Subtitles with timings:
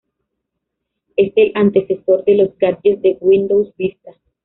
[1.15, 4.11] Es el antecesor de los Gadgets de Windows Vista.